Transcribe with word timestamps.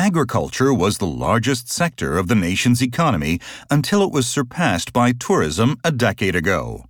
agriculture 0.00 0.72
was 0.72 0.96
the 0.96 1.06
largest 1.06 1.68
sector 1.68 2.16
of 2.16 2.26
the 2.26 2.34
nation's 2.34 2.82
economy 2.82 3.38
until 3.70 4.02
it 4.02 4.10
was 4.10 4.26
surpassed 4.26 4.94
by 4.94 5.12
tourism 5.12 5.76
a 5.84 5.92
decade 5.92 6.34
ago. 6.34 6.89